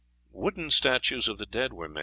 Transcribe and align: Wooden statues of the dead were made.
Wooden 0.31 0.71
statues 0.71 1.27
of 1.27 1.37
the 1.37 1.45
dead 1.45 1.73
were 1.73 1.87
made. 1.87 1.99